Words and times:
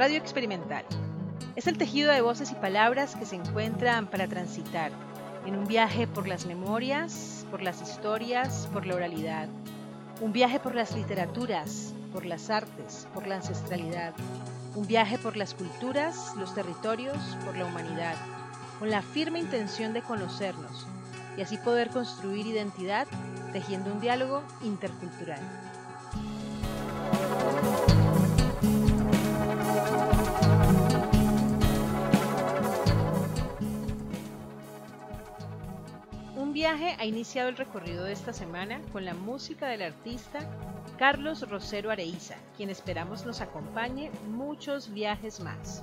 Radio 0.00 0.16
experimental. 0.16 0.86
Es 1.56 1.66
el 1.66 1.76
tejido 1.76 2.10
de 2.10 2.22
voces 2.22 2.50
y 2.52 2.54
palabras 2.54 3.16
que 3.16 3.26
se 3.26 3.36
encuentran 3.36 4.06
para 4.06 4.26
transitar 4.26 4.92
en 5.44 5.54
un 5.54 5.66
viaje 5.66 6.06
por 6.06 6.26
las 6.26 6.46
memorias, 6.46 7.44
por 7.50 7.60
las 7.60 7.82
historias, 7.82 8.66
por 8.72 8.86
la 8.86 8.94
oralidad. 8.94 9.46
Un 10.22 10.32
viaje 10.32 10.58
por 10.58 10.74
las 10.74 10.96
literaturas, 10.96 11.92
por 12.14 12.24
las 12.24 12.48
artes, 12.48 13.08
por 13.12 13.26
la 13.26 13.36
ancestralidad. 13.36 14.14
Un 14.74 14.86
viaje 14.86 15.18
por 15.18 15.36
las 15.36 15.52
culturas, 15.52 16.32
los 16.38 16.54
territorios, 16.54 17.18
por 17.44 17.54
la 17.58 17.66
humanidad, 17.66 18.14
con 18.78 18.88
la 18.88 19.02
firme 19.02 19.38
intención 19.38 19.92
de 19.92 20.00
conocernos 20.00 20.86
y 21.36 21.42
así 21.42 21.58
poder 21.58 21.90
construir 21.90 22.46
identidad 22.46 23.06
tejiendo 23.52 23.92
un 23.92 24.00
diálogo 24.00 24.42
intercultural. 24.62 25.40
Viaje 36.74 36.96
ha 37.00 37.04
iniciado 37.04 37.48
el 37.48 37.56
recorrido 37.56 38.04
de 38.04 38.12
esta 38.12 38.32
semana 38.32 38.80
con 38.92 39.04
la 39.04 39.12
música 39.12 39.66
del 39.66 39.82
artista 39.82 40.38
Carlos 40.98 41.48
Rosero 41.48 41.90
Areiza, 41.90 42.36
quien 42.56 42.70
esperamos 42.70 43.26
nos 43.26 43.40
acompañe 43.40 44.12
muchos 44.28 44.92
viajes 44.92 45.40
más. 45.40 45.82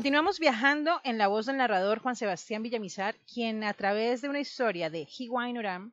Continuamos 0.00 0.38
viajando 0.38 0.98
en 1.04 1.18
la 1.18 1.28
voz 1.28 1.44
del 1.44 1.58
narrador 1.58 1.98
Juan 1.98 2.16
Sebastián 2.16 2.62
Villamizar, 2.62 3.16
quien 3.30 3.62
a 3.64 3.74
través 3.74 4.22
de 4.22 4.30
una 4.30 4.40
historia 4.40 4.88
de 4.88 5.06
Oram 5.58 5.92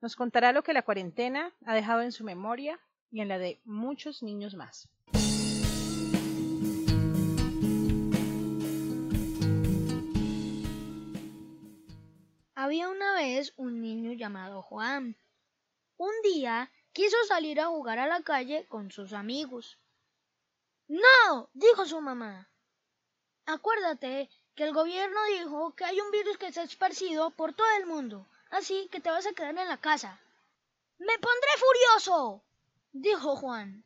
nos 0.00 0.16
contará 0.16 0.52
lo 0.52 0.62
que 0.62 0.72
la 0.72 0.80
cuarentena 0.80 1.52
ha 1.66 1.74
dejado 1.74 2.00
en 2.00 2.12
su 2.12 2.24
memoria 2.24 2.80
y 3.10 3.20
en 3.20 3.28
la 3.28 3.36
de 3.36 3.60
muchos 3.66 4.22
niños 4.22 4.54
más. 4.54 4.88
Había 12.54 12.88
una 12.88 13.16
vez 13.16 13.52
un 13.58 13.82
niño 13.82 14.14
llamado 14.14 14.62
Juan. 14.62 15.14
Un 15.98 16.12
día 16.24 16.70
quiso 16.94 17.18
salir 17.28 17.60
a 17.60 17.66
jugar 17.66 17.98
a 17.98 18.06
la 18.06 18.22
calle 18.22 18.64
con 18.66 18.90
sus 18.90 19.12
amigos. 19.12 19.78
No, 20.88 21.50
dijo 21.52 21.84
su 21.84 22.00
mamá. 22.00 22.48
Acuérdate 23.46 24.30
que 24.54 24.64
el 24.64 24.72
gobierno 24.72 25.20
dijo 25.38 25.74
que 25.74 25.84
hay 25.84 26.00
un 26.00 26.10
virus 26.10 26.38
que 26.38 26.52
se 26.52 26.60
ha 26.60 26.64
esparcido 26.64 27.30
por 27.30 27.54
todo 27.54 27.66
el 27.78 27.86
mundo, 27.86 28.26
así 28.50 28.88
que 28.92 29.00
te 29.00 29.10
vas 29.10 29.26
a 29.26 29.32
quedar 29.32 29.56
en 29.58 29.68
la 29.68 29.78
casa. 29.78 30.20
Me 30.98 31.18
pondré 31.18 31.50
furioso, 31.58 32.42
dijo 32.92 33.36
Juan. 33.36 33.84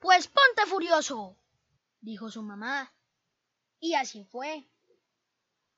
Pues 0.00 0.28
ponte 0.28 0.66
furioso, 0.66 1.36
dijo 2.00 2.30
su 2.30 2.42
mamá. 2.42 2.92
Y 3.80 3.94
así 3.94 4.24
fue. 4.24 4.66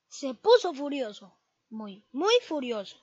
Se 0.08 0.34
puso 0.34 0.72
furioso, 0.72 1.36
muy, 1.70 2.04
muy 2.12 2.34
furioso. 2.46 2.96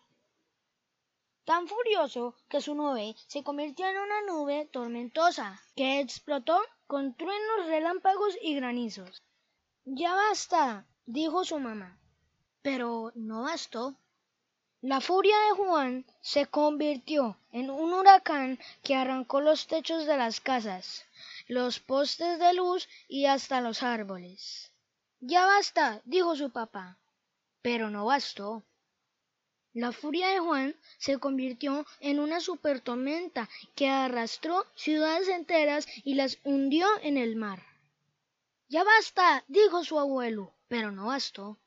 Tan 1.43 1.67
furioso 1.67 2.35
que 2.49 2.61
su 2.61 2.73
nube 2.73 3.15
se 3.27 3.43
convirtió 3.43 3.85
en 3.87 3.97
una 3.97 4.21
nube 4.21 4.67
tormentosa, 4.71 5.61
que 5.75 5.99
explotó 5.99 6.59
con 6.87 7.15
truenos, 7.15 7.67
relámpagos 7.67 8.35
y 8.41 8.55
granizos. 8.55 9.21
Ya 9.87 10.15
basta, 10.15 10.87
dijo 11.05 11.45
su 11.45 11.59
mamá. 11.59 11.99
Pero 12.63 13.11
no 13.13 13.43
bastó. 13.43 13.95
La 14.81 14.99
furia 14.99 15.35
de 15.47 15.51
Juan 15.57 16.05
se 16.21 16.47
convirtió 16.47 17.37
en 17.51 17.69
un 17.69 17.93
huracán 17.93 18.59
que 18.83 18.95
arrancó 18.95 19.41
los 19.41 19.67
techos 19.67 20.07
de 20.07 20.17
las 20.17 20.41
casas, 20.41 21.05
los 21.47 21.79
postes 21.79 22.39
de 22.39 22.53
luz 22.53 22.89
y 23.07 23.27
hasta 23.27 23.61
los 23.61 23.83
árboles. 23.83 24.71
Ya 25.19 25.45
basta, 25.45 26.01
dijo 26.03 26.35
su 26.35 26.49
papá. 26.49 26.97
Pero 27.61 27.91
no 27.91 28.05
bastó. 28.05 28.63
La 29.73 29.91
furia 29.91 30.29
de 30.29 30.39
Juan 30.39 30.75
se 30.97 31.19
convirtió 31.19 31.85
en 31.99 32.19
una 32.19 32.39
supertormenta 32.39 33.49
que 33.75 33.87
arrastró 33.89 34.65
ciudades 34.75 35.27
enteras 35.27 35.87
y 36.03 36.15
las 36.15 36.39
hundió 36.43 36.87
en 37.03 37.17
el 37.17 37.35
mar. 37.35 37.74
Ya 38.67 38.83
basta, 38.83 39.43
dijo 39.47 39.83
su 39.83 39.99
abuelo, 39.99 40.51
pero 40.67 40.91
no 40.91 41.05
bastó. 41.05 41.57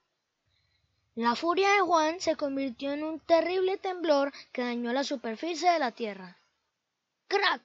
La 1.14 1.36
furia 1.36 1.70
de 1.70 1.80
Juan 1.80 2.20
se 2.20 2.34
convirtió 2.34 2.92
en 2.92 3.04
un 3.04 3.20
terrible 3.20 3.76
temblor 3.76 4.32
que 4.50 4.62
dañó 4.62 4.92
la 4.92 5.04
superficie 5.04 5.70
de 5.70 5.78
la 5.78 5.92
tierra. 5.92 6.38
¡Crack! 7.28 7.62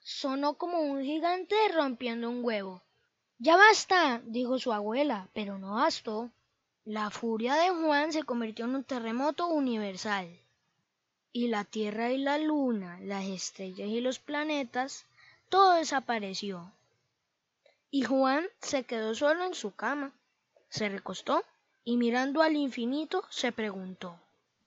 sonó 0.00 0.54
como 0.58 0.80
un 0.80 1.02
gigante 1.02 1.56
rompiendo 1.72 2.28
un 2.28 2.44
huevo. 2.44 2.82
Ya 3.38 3.56
basta, 3.56 4.20
dijo 4.24 4.58
su 4.58 4.70
abuela, 4.70 5.28
pero 5.32 5.58
no 5.58 5.76
bastó. 5.76 6.30
La 6.84 7.08
furia 7.08 7.54
de 7.54 7.70
Juan 7.70 8.12
se 8.12 8.24
convirtió 8.24 8.66
en 8.66 8.74
un 8.74 8.84
terremoto 8.84 9.46
universal. 9.46 10.28
Y 11.32 11.48
la 11.48 11.64
Tierra 11.64 12.12
y 12.12 12.18
la 12.18 12.36
Luna, 12.36 13.00
las 13.00 13.24
estrellas 13.24 13.88
y 13.88 14.02
los 14.02 14.18
planetas, 14.18 15.06
todo 15.48 15.72
desapareció 15.72 16.70
y 17.94 18.02
Juan 18.02 18.44
se 18.60 18.82
quedó 18.82 19.14
solo 19.14 19.44
en 19.44 19.54
su 19.54 19.76
cama. 19.76 20.12
Se 20.68 20.88
recostó 20.88 21.44
y 21.84 21.96
mirando 21.96 22.42
al 22.42 22.56
infinito 22.56 23.22
se 23.30 23.52
preguntó 23.52 24.18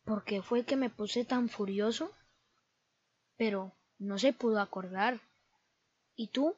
¿Por 0.06 0.24
qué 0.24 0.42
fue 0.42 0.64
que 0.64 0.78
me 0.78 0.90
puse 0.90 1.26
tan 1.26 1.50
furioso? 1.50 2.10
Pero 3.36 3.74
no 4.00 4.18
se 4.18 4.32
pudo 4.32 4.62
acordar. 4.62 5.20
¿Y 6.16 6.28
tú? 6.28 6.56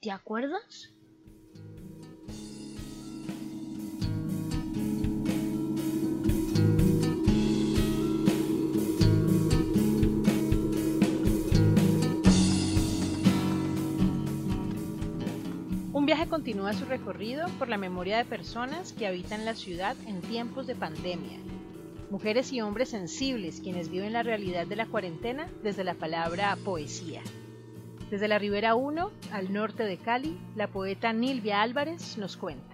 ¿Te 0.00 0.12
acuerdas? 0.12 0.92
Viaje 16.14 16.28
continúa 16.28 16.74
su 16.74 16.84
recorrido 16.84 17.48
por 17.58 17.70
la 17.70 17.78
memoria 17.78 18.18
de 18.18 18.26
personas 18.26 18.92
que 18.92 19.06
habitan 19.06 19.46
la 19.46 19.54
ciudad 19.54 19.96
en 20.06 20.20
tiempos 20.20 20.66
de 20.66 20.74
pandemia. 20.74 21.38
Mujeres 22.10 22.52
y 22.52 22.60
hombres 22.60 22.90
sensibles 22.90 23.62
quienes 23.62 23.88
viven 23.88 24.12
la 24.12 24.22
realidad 24.22 24.66
de 24.66 24.76
la 24.76 24.84
cuarentena 24.84 25.48
desde 25.62 25.84
la 25.84 25.94
palabra 25.94 26.54
poesía. 26.66 27.22
Desde 28.10 28.28
la 28.28 28.38
Ribera 28.38 28.74
1, 28.74 29.10
al 29.32 29.52
norte 29.54 29.84
de 29.84 29.96
Cali, 29.96 30.38
la 30.54 30.66
poeta 30.66 31.14
Nilvia 31.14 31.62
Álvarez 31.62 32.18
nos 32.18 32.36
cuenta. 32.36 32.71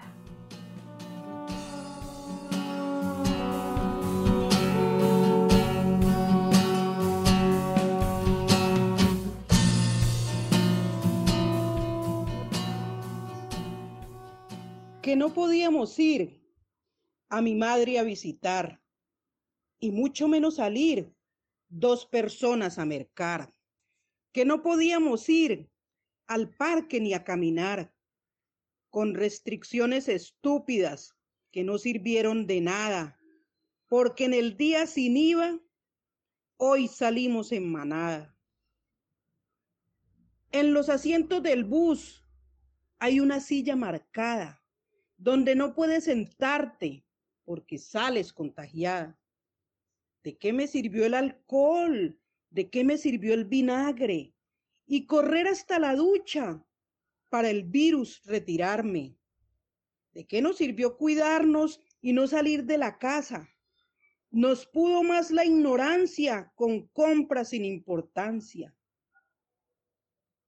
Que 15.09 15.17
no 15.17 15.33
podíamos 15.33 15.99
ir 15.99 16.39
a 17.31 17.41
mi 17.41 17.55
madre 17.55 17.99
a 17.99 18.03
visitar 18.03 18.83
y 19.81 19.91
mucho 19.91 20.29
menos 20.29 20.57
salir 20.57 21.11
dos 21.71 22.05
personas 22.05 22.79
a 22.79 22.85
mercar, 22.85 23.51
que 24.33 24.45
no 24.45 24.63
podíamos 24.63 25.27
ir 25.31 25.71
al 26.27 26.55
parque 26.55 27.01
ni 27.01 27.15
a 27.15 27.25
caminar, 27.25 27.91
con 28.91 29.15
restricciones 29.15 30.11
estúpidas 30.11 31.17
que 31.53 31.65
no 31.65 31.79
sirvieron 31.79 32.47
de 32.47 32.61
nada, 32.61 33.19
porque 33.87 34.27
en 34.27 34.35
el 34.35 34.59
día 34.59 34.87
sin 34.87 35.17
IVA, 35.17 35.59
hoy 36.59 36.87
salimos 36.87 37.51
en 37.53 37.73
manada. 37.73 38.37
En 40.53 40.75
los 40.75 40.91
asientos 40.91 41.43
del 41.43 41.65
bus 41.65 42.29
hay 42.99 43.21
una 43.21 43.41
silla 43.41 43.75
marcada 43.75 44.58
donde 45.19 45.57
no 45.57 45.75
puedes 45.75 46.05
sentarte 46.05 47.05
porque 47.45 47.79
sales 47.79 48.33
contagiada. 48.33 49.19
¿De 50.23 50.39
qué 50.39 50.53
me 50.53 50.67
sirvió 50.67 51.05
el 51.05 51.15
alcohol? 51.15 52.19
¿De 52.51 52.71
qué 52.71 52.85
me 52.85 52.97
sirvió 52.97 53.35
el 53.35 53.45
vinagre? 53.45 54.35
Y 54.87 55.07
correr 55.07 55.49
hasta 55.49 55.79
la 55.79 55.95
ducha 55.95 56.65
para 57.29 57.51
el 57.51 57.65
virus 57.65 58.23
retirarme. 58.25 59.17
¿De 60.13 60.27
qué 60.27 60.41
nos 60.41 60.57
sirvió 60.57 60.97
cuidarnos 60.97 61.81
y 62.01 62.13
no 62.13 62.27
salir 62.27 62.65
de 62.65 62.79
la 62.79 62.99
casa? 62.99 63.49
Nos 64.31 64.67
pudo 64.67 65.03
más 65.03 65.31
la 65.31 65.45
ignorancia 65.45 66.53
con 66.55 66.87
compras 66.89 67.51
sin 67.51 67.65
importancia. 67.65 68.75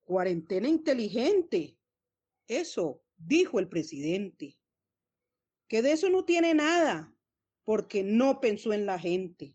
Cuarentena 0.04 0.68
inteligente. 0.68 1.76
Eso, 2.46 3.02
dijo 3.16 3.58
el 3.58 3.68
presidente. 3.68 4.59
Que 5.70 5.82
de 5.82 5.92
eso 5.92 6.10
no 6.10 6.24
tiene 6.24 6.52
nada, 6.52 7.14
porque 7.62 8.02
no 8.02 8.40
pensó 8.40 8.72
en 8.72 8.86
la 8.86 8.98
gente. 8.98 9.54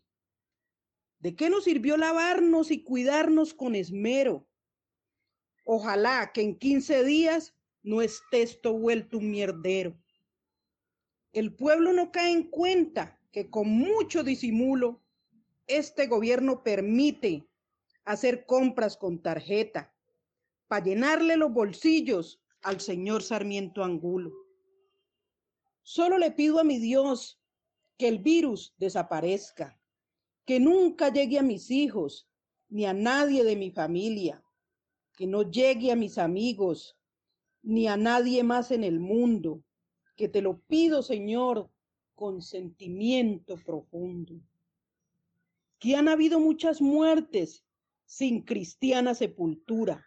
¿De 1.18 1.36
qué 1.36 1.50
nos 1.50 1.64
sirvió 1.64 1.98
lavarnos 1.98 2.70
y 2.70 2.82
cuidarnos 2.82 3.52
con 3.52 3.74
esmero? 3.74 4.48
Ojalá 5.64 6.32
que 6.32 6.40
en 6.40 6.58
15 6.58 7.04
días 7.04 7.54
no 7.82 8.00
esté 8.00 8.40
esto 8.40 8.72
vuelto 8.72 9.18
un 9.18 9.30
mierdero. 9.30 9.94
El 11.32 11.54
pueblo 11.54 11.92
no 11.92 12.10
cae 12.10 12.32
en 12.32 12.44
cuenta 12.44 13.20
que 13.30 13.50
con 13.50 13.68
mucho 13.68 14.24
disimulo 14.24 15.04
este 15.66 16.06
gobierno 16.06 16.62
permite 16.62 17.46
hacer 18.06 18.46
compras 18.46 18.96
con 18.96 19.20
tarjeta 19.20 19.94
para 20.66 20.82
llenarle 20.82 21.36
los 21.36 21.52
bolsillos 21.52 22.40
al 22.62 22.80
señor 22.80 23.22
Sarmiento 23.22 23.84
Angulo. 23.84 24.45
Solo 25.88 26.18
le 26.18 26.32
pido 26.32 26.58
a 26.58 26.64
mi 26.64 26.80
Dios 26.80 27.40
que 27.96 28.08
el 28.08 28.18
virus 28.18 28.74
desaparezca, 28.76 29.80
que 30.44 30.58
nunca 30.58 31.12
llegue 31.12 31.38
a 31.38 31.44
mis 31.44 31.70
hijos 31.70 32.28
ni 32.68 32.86
a 32.86 32.92
nadie 32.92 33.44
de 33.44 33.54
mi 33.54 33.70
familia, 33.70 34.42
que 35.16 35.28
no 35.28 35.48
llegue 35.48 35.92
a 35.92 35.94
mis 35.94 36.18
amigos 36.18 36.98
ni 37.62 37.86
a 37.86 37.96
nadie 37.96 38.42
más 38.42 38.72
en 38.72 38.82
el 38.82 38.98
mundo, 38.98 39.62
que 40.16 40.28
te 40.28 40.42
lo 40.42 40.58
pido, 40.58 41.04
Señor, 41.04 41.70
con 42.16 42.42
sentimiento 42.42 43.54
profundo. 43.64 44.40
Que 45.78 45.94
han 45.94 46.08
habido 46.08 46.40
muchas 46.40 46.82
muertes 46.82 47.64
sin 48.06 48.42
cristiana 48.42 49.14
sepultura, 49.14 50.04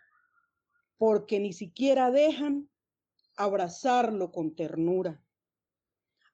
porque 0.97 1.39
ni 1.39 1.53
siquiera 1.53 2.11
dejan 2.11 2.69
abrazarlo 3.37 4.33
con 4.33 4.53
ternura. 4.53 5.23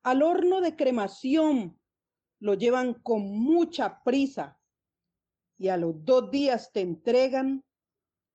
Al 0.06 0.22
horno 0.22 0.62
de 0.62 0.76
cremación 0.76 1.80
lo 2.40 2.54
llevan 2.54 2.94
con 2.94 3.24
mucha 3.24 4.04
prisa 4.04 4.62
y 5.58 5.70
a 5.70 5.78
los 5.78 6.06
dos 6.06 6.30
días 6.30 6.72
te 6.72 6.82
entregan 6.82 7.66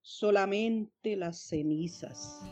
solamente 0.02 1.14
las 1.14 1.46
cenizas. 1.46 2.42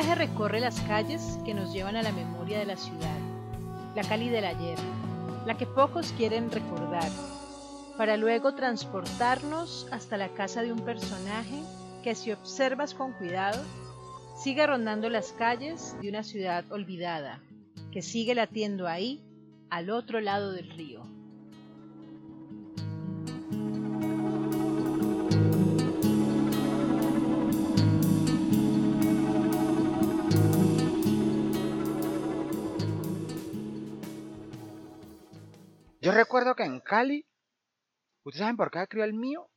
Viaje 0.00 0.14
recorre 0.14 0.60
las 0.60 0.80
calles 0.82 1.40
que 1.44 1.54
nos 1.54 1.72
llevan 1.72 1.96
a 1.96 2.04
la 2.04 2.12
memoria 2.12 2.60
de 2.60 2.66
la 2.66 2.76
ciudad, 2.76 3.18
la 3.96 4.04
Cali 4.04 4.28
del 4.28 4.44
ayer, 4.44 4.78
la 5.44 5.56
que 5.56 5.66
pocos 5.66 6.12
quieren 6.12 6.52
recordar, 6.52 7.10
para 7.96 8.16
luego 8.16 8.54
transportarnos 8.54 9.88
hasta 9.90 10.16
la 10.16 10.28
casa 10.28 10.62
de 10.62 10.72
un 10.72 10.78
personaje 10.84 11.64
que 12.04 12.14
si 12.14 12.30
observas 12.30 12.94
con 12.94 13.12
cuidado, 13.14 13.60
sigue 14.36 14.64
rondando 14.68 15.10
las 15.10 15.32
calles 15.32 15.96
de 16.00 16.10
una 16.10 16.22
ciudad 16.22 16.64
olvidada, 16.70 17.42
que 17.90 18.00
sigue 18.00 18.36
latiendo 18.36 18.86
ahí, 18.86 19.20
al 19.68 19.90
otro 19.90 20.20
lado 20.20 20.52
del 20.52 20.70
río. 20.70 21.17
Yo 36.08 36.14
recuerdo 36.14 36.56
que 36.56 36.62
en 36.62 36.80
Cali, 36.80 37.26
¿ustedes 38.24 38.40
saben 38.40 38.56
por 38.56 38.70
qué 38.70 38.80
escribió 38.80 39.04
el 39.04 39.12
mío? 39.12 39.50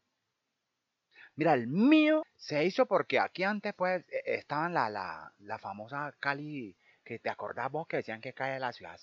Mira, 1.37 1.53
el 1.53 1.67
mío 1.67 2.23
se 2.35 2.65
hizo 2.65 2.85
porque 2.87 3.21
aquí 3.21 3.43
antes 3.43 3.73
pues 3.73 4.03
e- 4.09 4.35
estaban 4.35 4.73
la, 4.73 4.89
la, 4.89 5.33
la 5.39 5.57
famosa 5.59 6.13
Cali, 6.19 6.75
que 7.05 7.19
te 7.19 7.29
acordás 7.29 7.71
vos 7.71 7.87
que 7.87 7.95
decían 7.95 8.19
que 8.19 8.33
cae 8.33 8.59
la 8.59 8.73
ciudad. 8.73 8.99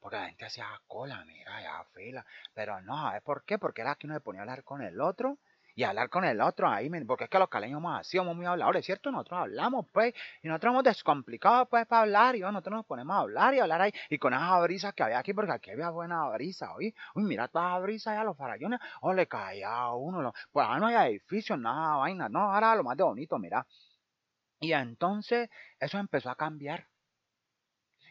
Porque 0.00 0.16
la 0.16 0.26
gente 0.26 0.46
hacía 0.46 0.66
cola, 0.88 1.24
mira, 1.26 1.62
ya 1.62 1.84
fila. 1.94 2.26
Pero 2.54 2.80
no, 2.80 2.96
¿sabes 2.96 3.22
por 3.22 3.44
qué? 3.44 3.60
Porque 3.60 3.82
era 3.82 3.94
que 3.94 4.08
uno 4.08 4.16
se 4.16 4.20
ponía 4.20 4.40
a 4.40 4.42
hablar 4.42 4.64
con 4.64 4.82
el 4.82 5.00
otro 5.00 5.38
y 5.80 5.84
hablar 5.84 6.10
con 6.10 6.26
el 6.26 6.42
otro 6.42 6.68
ahí, 6.68 6.90
porque 7.06 7.24
es 7.24 7.30
que 7.30 7.38
los 7.38 7.48
caleños 7.48 7.78
somos 7.78 7.98
así, 7.98 8.20
muy 8.20 8.44
habladores, 8.44 8.84
¿cierto? 8.84 9.10
Nosotros 9.10 9.40
hablamos, 9.40 9.86
pues, 9.90 10.12
y 10.42 10.48
nosotros 10.48 10.72
hemos 10.72 10.84
descomplicado, 10.84 11.64
pues, 11.70 11.86
para 11.86 12.02
hablar, 12.02 12.36
y 12.36 12.40
nosotros 12.40 12.76
nos 12.76 12.84
ponemos 12.84 13.16
a 13.16 13.20
hablar 13.20 13.54
y 13.54 13.60
hablar 13.60 13.80
ahí, 13.80 13.92
y 14.10 14.18
con 14.18 14.34
esa 14.34 14.60
brisa 14.60 14.92
que 14.92 15.04
había 15.04 15.18
aquí, 15.20 15.32
porque 15.32 15.52
aquí 15.52 15.70
había 15.70 15.88
buena 15.88 16.28
brisa, 16.28 16.74
¿oí? 16.74 16.94
Uy, 17.14 17.22
mira 17.22 17.48
toda 17.48 17.70
esa 17.70 17.78
brisa 17.78 18.12
allá, 18.12 18.24
los 18.24 18.36
farallones, 18.36 18.78
o 19.00 19.14
le 19.14 19.26
caía 19.26 19.70
a 19.72 19.94
uno, 19.94 20.34
pues 20.52 20.66
ahora 20.66 20.80
no 20.80 20.86
hay 20.88 21.12
edificios, 21.12 21.58
nada, 21.58 21.96
vaina, 21.96 22.28
no, 22.28 22.52
ahora 22.52 22.74
lo 22.74 22.84
más 22.84 22.98
de 22.98 23.04
bonito, 23.04 23.38
mira. 23.38 23.66
Y 24.60 24.74
entonces, 24.74 25.48
eso 25.78 25.96
empezó 25.96 26.28
a 26.28 26.36
cambiar. 26.36 26.88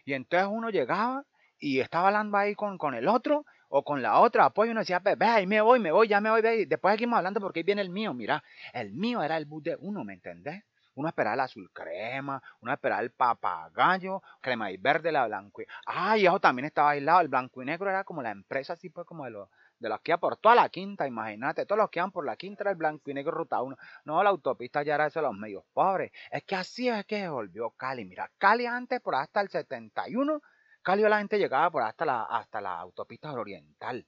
Y 0.05 0.13
entonces 0.13 0.49
uno 0.51 0.71
llegaba 0.71 1.23
y 1.59 1.81
estaba 1.81 2.07
hablando 2.07 2.35
ahí 2.35 2.55
con, 2.55 2.79
con 2.79 2.95
el 2.95 3.07
otro 3.07 3.45
o 3.69 3.83
con 3.83 4.01
la 4.01 4.19
otra, 4.19 4.51
y 4.55 4.69
uno 4.69 4.81
decía, 4.81 4.99
ve, 4.99 5.15
ve, 5.15 5.25
ahí 5.25 5.47
me 5.47 5.61
voy, 5.61 5.79
me 5.79 5.91
voy, 5.91 6.07
ya 6.07 6.19
me 6.19 6.29
voy, 6.29 6.41
ve, 6.41 6.65
después 6.65 6.93
seguimos 6.93 7.17
hablando 7.17 7.39
porque 7.39 7.59
ahí 7.59 7.63
viene 7.63 7.81
el 7.81 7.89
mío, 7.89 8.13
mira, 8.13 8.43
el 8.73 8.91
mío 8.93 9.21
era 9.23 9.37
el 9.37 9.45
bus 9.45 9.63
de 9.63 9.77
uno, 9.79 10.03
¿me 10.03 10.13
entendés? 10.13 10.63
Uno 10.95 11.07
esperaba 11.07 11.35
el 11.35 11.39
azul 11.41 11.71
crema, 11.71 12.41
uno 12.59 12.73
esperaba 12.73 13.01
el 13.01 13.11
papagayo, 13.11 14.21
crema 14.41 14.69
y 14.71 14.77
verde, 14.77 15.11
la 15.11 15.27
blanco 15.27 15.61
y... 15.61 15.65
Ah, 15.85 16.17
y 16.17 16.25
eso 16.25 16.39
también 16.39 16.65
estaba 16.65 16.89
aislado, 16.89 17.21
el 17.21 17.29
blanco 17.29 17.61
y 17.61 17.65
negro 17.65 17.89
era 17.89 18.03
como 18.03 18.21
la 18.21 18.31
empresa 18.31 18.73
así 18.73 18.89
pues 18.89 19.07
como 19.07 19.23
de 19.23 19.31
los, 19.31 19.49
de 19.79 19.87
los 19.87 20.01
que 20.01 20.11
iban 20.11 20.19
por 20.19 20.37
toda 20.37 20.55
la 20.55 20.67
quinta, 20.69 21.07
imagínate, 21.07 21.65
todos 21.65 21.79
los 21.79 21.89
que 21.89 21.99
iban 21.99 22.11
por 22.11 22.25
la 22.25 22.35
quinta 22.35 22.63
era 22.63 22.71
el 22.71 22.75
blanco 22.77 23.09
y 23.09 23.13
negro 23.13 23.31
ruta 23.31 23.61
1. 23.61 23.77
No, 24.05 24.21
la 24.23 24.29
autopista 24.29 24.83
ya 24.83 24.95
era 24.95 25.07
eso 25.07 25.19
de 25.19 25.27
los 25.27 25.37
medios 25.37 25.63
pobres. 25.73 26.11
Es 26.31 26.43
que 26.43 26.55
así 26.55 26.89
es 26.89 27.05
que 27.05 27.29
volvió 27.29 27.69
Cali. 27.71 28.03
Mira, 28.03 28.29
Cali 28.37 28.65
antes, 28.65 28.99
por 28.99 29.15
hasta 29.15 29.39
el 29.39 29.49
71, 29.49 30.41
Cali 30.81 31.03
la 31.03 31.17
gente 31.19 31.37
llegaba 31.37 31.69
por 31.69 31.83
hasta 31.83 32.05
la, 32.05 32.23
hasta 32.23 32.61
la 32.61 32.79
autopista 32.79 33.31
oriental. 33.33 34.05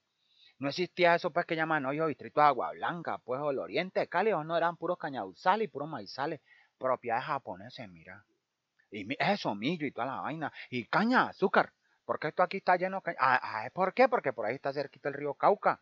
No 0.60 0.70
existía 0.70 1.16
eso 1.16 1.32
pues 1.32 1.46
que 1.46 1.56
llaman 1.56 1.86
hoy 1.86 2.00
distrito 2.08 2.40
de 2.40 2.48
Agua 2.48 2.72
Blanca, 2.72 3.18
pues 3.18 3.42
el 3.42 3.58
oriente 3.60 4.00
de 4.00 4.44
no 4.46 4.56
eran 4.56 4.78
puros 4.78 4.98
cañaduzales 4.98 5.66
y 5.66 5.68
puros 5.68 5.90
maizales, 5.90 6.40
propiedades 6.78 7.26
japoneses, 7.26 7.90
mira. 7.90 8.24
Y 8.92 9.08
eso, 9.20 9.56
millo 9.56 9.88
y 9.88 9.92
toda 9.92 10.08
la 10.08 10.22
vaina. 10.22 10.54
Y 10.70 10.86
caña, 10.86 11.30
azúcar. 11.30 11.74
Porque 12.06 12.28
esto 12.28 12.44
aquí 12.44 12.58
está 12.58 12.76
lleno 12.76 12.98
de 12.98 13.04
caña. 13.04 13.18
Ah, 13.20 13.40
ah, 13.42 13.70
¿por 13.74 13.94
qué? 13.94 14.08
Porque 14.08 14.34
por 14.34 14.46
ahí 14.46 14.56
está 14.56 14.72
cerquita 14.74 15.10
el 15.10 15.16
río 15.16 15.34
Cauca. 15.34 15.82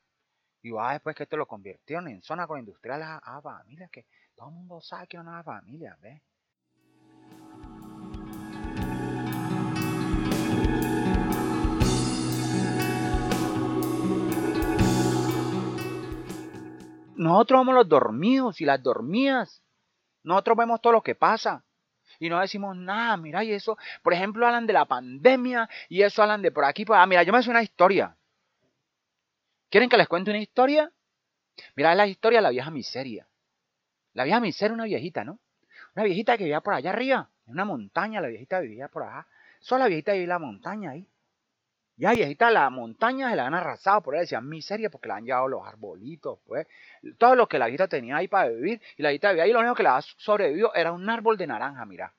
Y 0.61 0.71
va 0.71 0.93
después 0.93 1.15
que 1.15 1.23
esto 1.23 1.37
lo 1.37 1.47
convirtieron 1.47 2.07
en 2.07 2.21
zona 2.21 2.47
con 2.47 2.59
industriales 2.59 3.07
a, 3.07 3.17
a 3.17 3.41
familia, 3.41 3.89
que 3.91 4.05
todo 4.35 4.49
el 4.49 4.55
mundo 4.55 4.81
sabe 4.81 5.07
que 5.07 5.17
es 5.17 5.21
una 5.21 5.43
familia, 5.43 5.97
¿ves? 6.01 6.21
Nosotros 17.19 17.59
somos 17.59 17.75
los 17.75 17.89
dormidos 17.89 18.61
y 18.61 18.65
las 18.65 18.81
dormidas. 18.81 19.61
Nosotros 20.23 20.55
vemos 20.55 20.79
todo 20.79 20.93
lo 20.93 21.03
que 21.03 21.15
pasa 21.15 21.65
y 22.17 22.29
no 22.29 22.39
decimos 22.39 22.77
nada. 22.77 23.17
Mira, 23.17 23.43
y 23.43 23.51
eso, 23.51 23.77
por 24.01 24.13
ejemplo, 24.13 24.47
hablan 24.47 24.65
de 24.65 24.71
la 24.71 24.85
pandemia 24.85 25.69
y 25.89 26.01
eso 26.01 26.21
hablan 26.21 26.41
de 26.41 26.51
por 26.53 26.63
aquí. 26.63 26.85
Por... 26.85 26.95
Ah, 26.95 27.05
mira, 27.05 27.23
yo 27.23 27.33
me 27.33 27.43
sé 27.43 27.49
una 27.49 27.61
historia. 27.61 28.15
¿Quieren 29.69 29.89
que 29.89 29.97
les 29.97 30.07
cuente 30.07 30.31
una 30.31 30.39
historia? 30.39 30.93
Mira, 31.75 31.91
es 31.91 31.97
la 31.97 32.07
historia 32.07 32.39
de 32.39 32.43
la 32.43 32.51
vieja 32.51 32.71
miseria. 32.71 33.27
La 34.13 34.23
vieja 34.23 34.39
miseria, 34.39 34.73
una 34.73 34.85
viejita, 34.85 35.25
¿no? 35.25 35.39
Una 35.95 36.05
viejita 36.05 36.37
que 36.37 36.45
vivía 36.45 36.61
por 36.61 36.73
allá 36.73 36.91
arriba, 36.91 37.29
en 37.47 37.51
una 37.51 37.65
montaña, 37.65 38.21
la 38.21 38.29
viejita 38.29 38.61
vivía 38.61 38.87
por 38.87 39.03
allá. 39.03 39.27
Solo 39.59 39.79
la 39.83 39.87
viejita 39.89 40.13
vivía 40.13 40.23
en 40.23 40.29
la 40.29 40.39
montaña 40.39 40.91
ahí. 40.91 41.05
Ya 41.99 42.13
viejita, 42.13 42.49
la 42.49 42.69
montaña 42.69 43.29
se 43.29 43.35
la 43.35 43.45
han 43.45 43.53
arrasado, 43.53 44.01
por 44.01 44.15
ahí 44.15 44.21
decían 44.21 44.47
miseria, 44.47 44.89
porque 44.89 45.09
le 45.09 45.15
han 45.15 45.25
llevado 45.25 45.49
los 45.49 45.67
arbolitos, 45.67 46.39
pues. 46.45 46.65
Todo 47.17 47.35
lo 47.35 47.49
que 47.49 47.59
la 47.59 47.65
viejita 47.65 47.89
tenía 47.89 48.15
ahí 48.15 48.29
para 48.29 48.47
vivir, 48.47 48.81
y 48.95 49.03
la 49.03 49.09
viejita 49.09 49.31
vivía 49.31 49.43
ahí, 49.43 49.51
lo 49.51 49.59
único 49.59 49.75
que 49.75 49.83
le 49.83 49.89
había 49.89 50.01
sobrevivido 50.17 50.73
era 50.73 50.93
un 50.93 51.09
árbol 51.09 51.37
de 51.37 51.47
naranja, 51.47 51.83
mira. 51.83 52.13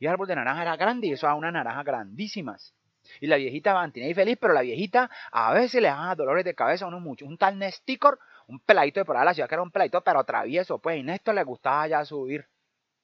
Y 0.00 0.06
el 0.06 0.10
árbol 0.10 0.26
de 0.26 0.34
naranja 0.34 0.62
era 0.62 0.76
grande, 0.76 1.06
y 1.06 1.12
eso 1.12 1.24
era 1.26 1.36
unas 1.36 1.52
naranjas 1.52 1.84
grandísimas. 1.84 2.74
Y 3.20 3.28
la 3.28 3.36
viejita 3.36 3.74
mantenía 3.74 4.08
ahí 4.08 4.14
feliz, 4.14 4.38
pero 4.40 4.52
la 4.52 4.62
viejita 4.62 5.08
a 5.30 5.52
veces 5.54 5.80
le 5.80 5.86
daba 5.86 6.16
dolores 6.16 6.44
de 6.44 6.56
cabeza 6.56 6.86
a 6.86 6.88
uno 6.88 6.98
mucho. 6.98 7.26
Un 7.26 7.38
tal 7.38 7.60
Nesticor, 7.60 8.18
un 8.48 8.58
peladito 8.58 8.98
de 8.98 9.04
por 9.04 9.16
ahí 9.16 9.24
la 9.24 9.34
ciudad 9.34 9.48
que 9.48 9.54
era 9.54 9.62
un 9.62 9.70
peladito, 9.70 10.02
pero 10.02 10.24
travieso, 10.24 10.80
pues, 10.80 10.98
y 10.98 11.04
Néstor 11.04 11.36
le 11.36 11.44
gustaba 11.44 11.86
ya 11.86 12.04
subir. 12.04 12.48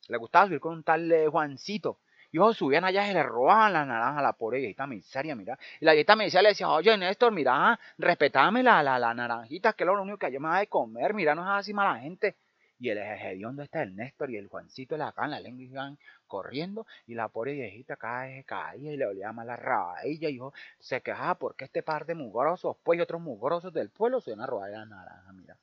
Le 0.08 0.16
gustaba 0.16 0.46
subir 0.46 0.58
con 0.58 0.72
un 0.72 0.82
tal 0.82 1.12
eh, 1.12 1.28
Juancito. 1.28 2.00
Y 2.32 2.38
ellos 2.38 2.56
subían 2.56 2.84
allá 2.84 3.04
y 3.04 3.08
se 3.08 3.14
le 3.14 3.22
robaban 3.22 3.74
las 3.74 3.86
naranjas 3.86 4.18
a 4.18 4.22
la 4.22 4.32
pobre 4.32 4.58
viejita 4.58 4.86
miseria, 4.86 5.36
mira. 5.36 5.58
Y 5.80 5.84
la 5.84 5.92
viejita 5.92 6.16
miseria 6.16 6.42
le 6.42 6.48
decía, 6.48 6.70
oye, 6.70 6.96
Néstor, 6.96 7.30
mira, 7.30 7.78
respetame 7.98 8.62
la, 8.62 8.82
la, 8.82 8.98
la 8.98 9.12
naranjita, 9.12 9.74
que 9.74 9.84
es 9.84 9.86
lo 9.86 10.00
único 10.00 10.18
que 10.18 10.32
yo 10.32 10.40
me 10.40 10.48
va 10.48 10.60
de 10.60 10.66
comer, 10.66 11.12
mira, 11.12 11.34
no 11.34 11.42
es 11.42 11.60
así 11.60 11.74
mala 11.74 12.00
gente. 12.00 12.36
Y 12.82 12.88
el 12.88 12.98
hediondo 12.98 13.62
está 13.62 13.82
el 13.82 13.94
Néstor 13.94 14.30
y 14.30 14.36
el 14.36 14.48
Juancito 14.48 14.96
le 14.96 15.04
en 15.04 15.30
la 15.30 15.38
lengua 15.38 15.62
iban 15.62 15.98
corriendo 16.26 16.84
y 17.06 17.14
la 17.14 17.28
pobre 17.28 17.52
viejita 17.52 17.94
cada 17.94 18.24
vez 18.24 18.44
caía 18.44 18.92
y 18.92 18.96
le 18.96 19.06
olía 19.06 19.30
mal 19.32 19.46
la 19.46 19.54
rabadilla 19.54 20.28
y 20.28 20.38
yo 20.38 20.52
se 20.80 21.00
quejaba 21.00 21.36
porque 21.36 21.66
este 21.66 21.84
par 21.84 22.06
de 22.06 22.16
mugrosos, 22.16 22.76
pues 22.82 22.98
y 22.98 23.02
otros 23.02 23.20
mugrosos 23.20 23.72
del 23.72 23.90
pueblo 23.90 24.20
se 24.20 24.30
iban 24.30 24.40
a 24.40 24.46
robar 24.46 24.70
la 24.70 24.84
naranja, 24.84 25.32
mira. 25.32 25.56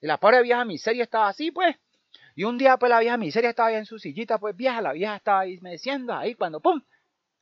Y 0.00 0.08
la 0.08 0.16
pobre 0.16 0.42
vieja 0.42 0.64
miseria 0.64 1.04
estaba 1.04 1.28
así, 1.28 1.52
pues. 1.52 1.76
Y 2.34 2.44
un 2.44 2.58
día, 2.58 2.76
pues, 2.76 2.90
la 2.90 3.00
vieja 3.00 3.16
miseria 3.16 3.50
estaba 3.50 3.68
ahí 3.68 3.76
en 3.76 3.86
su 3.86 3.98
sillita, 3.98 4.38
pues, 4.38 4.56
vieja, 4.56 4.80
la 4.80 4.92
vieja 4.92 5.16
estaba 5.16 5.40
ahí 5.40 5.60
ahí 6.10 6.34
cuando, 6.34 6.60
¡pum! 6.60 6.80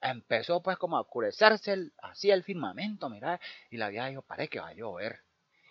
Empezó, 0.00 0.62
pues, 0.62 0.76
como 0.78 0.96
a 0.96 1.00
oscurecerse 1.00 1.72
el, 1.72 1.92
así 2.02 2.30
el 2.30 2.44
firmamento, 2.44 3.08
mira. 3.08 3.40
Y 3.70 3.76
la 3.76 3.88
vieja 3.88 4.06
dijo, 4.06 4.22
parece 4.22 4.48
que 4.48 4.60
va 4.60 4.68
a 4.68 4.74
llover. 4.74 5.20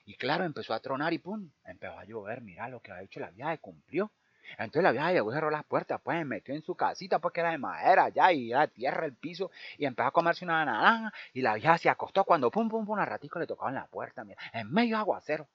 Y 0.06 0.16
claro, 0.16 0.46
empezó 0.46 0.74
a 0.74 0.80
tronar 0.80 1.14
y 1.14 1.18
¡pum! 1.18 1.52
Empezó 1.66 2.00
a 2.00 2.06
llover, 2.06 2.42
mira 2.42 2.70
lo 2.70 2.80
que 2.80 2.92
ha 2.92 3.02
hecho 3.02 3.20
la 3.20 3.30
vieja, 3.30 3.58
cumplió. 3.58 4.12
Entonces 4.52 4.84
la 4.84 4.92
vieja 4.92 5.12
llegó 5.12 5.32
y 5.32 5.34
cerró 5.34 5.50
las 5.50 5.66
puertas, 5.66 6.00
pues 6.02 6.26
metió 6.26 6.56
en 6.56 6.62
su 6.62 6.76
casita, 6.76 7.20
porque 7.20 7.42
era 7.42 7.52
de 7.52 7.58
madera 7.58 8.10
ya, 8.10 8.32
y 8.32 8.52
era 8.52 8.62
de 8.62 8.68
tierra 8.70 9.06
el 9.06 9.14
piso, 9.16 9.52
y 9.78 9.86
empezó 9.86 10.08
a 10.08 10.12
comerse 10.12 10.46
una 10.46 10.64
naranja, 10.64 11.14
y 11.34 11.42
la 11.42 11.56
vieja 11.56 11.78
se 11.78 11.90
acostó 11.90 12.24
cuando 12.24 12.50
pum, 12.50 12.70
pum, 12.70 12.86
pum, 12.86 12.98
un 12.98 13.06
ratico 13.06 13.40
le 13.40 13.48
tocaban 13.48 13.76
la 13.76 13.88
puerta, 13.88 14.24
mira, 14.24 14.40
en 14.54 14.72
medio 14.72 14.98
aguacero. 14.98 15.50